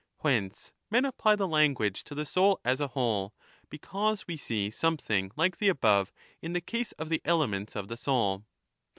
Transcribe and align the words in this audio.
Whence 0.21 0.73
men 0.89 1.05
apply 1.05 1.35
the 1.35 1.47
language 1.47 2.03
to 2.05 2.15
the 2.15 2.25
soul 2.25 2.59
as 2.65 2.79
a 2.81 2.87
whole, 2.87 3.35
because 3.69 4.25
we 4.25 4.35
see 4.35 4.71
something 4.71 5.31
like 5.35 5.57
the 5.59 5.67
25 5.67 5.71
above 5.77 6.13
in 6.41 6.53
the 6.53 6.59
case 6.59 6.91
of 6.93 7.05
^ 7.07 7.09
the 7.11 7.21
elements 7.23 7.75
of 7.75 7.87
the 7.87 7.97
soul. 7.97 8.43